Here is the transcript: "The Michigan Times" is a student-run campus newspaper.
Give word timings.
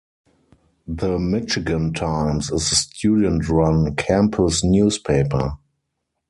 "The 0.87 1.19
Michigan 1.19 1.93
Times" 1.93 2.49
is 2.51 2.71
a 2.71 2.75
student-run 2.75 3.95
campus 3.97 4.63
newspaper. 4.63 5.59